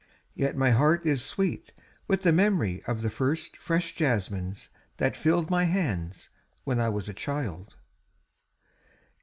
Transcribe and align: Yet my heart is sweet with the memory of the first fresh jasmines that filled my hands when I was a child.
Yet 0.33 0.57
my 0.57 0.71
heart 0.71 1.05
is 1.05 1.23
sweet 1.23 1.71
with 2.07 2.23
the 2.23 2.31
memory 2.31 2.81
of 2.87 3.03
the 3.03 3.09
first 3.11 3.55
fresh 3.55 3.93
jasmines 3.93 4.69
that 4.97 5.15
filled 5.15 5.51
my 5.51 5.65
hands 5.65 6.31
when 6.63 6.79
I 6.81 6.89
was 6.89 7.07
a 7.07 7.13
child. 7.13 7.75